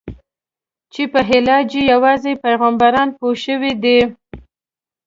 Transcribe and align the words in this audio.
چې 0.93 1.03
په 1.11 1.19
علاج 1.31 1.69
یې 1.75 1.81
یوازې 1.93 2.33
پیغمبران 2.43 3.09
پوه 3.17 3.35
شوي 3.45 3.73
دي. 3.83 3.99